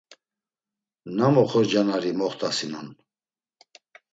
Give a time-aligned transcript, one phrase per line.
[1.17, 2.87] Nam oxorcanari moxtasinon?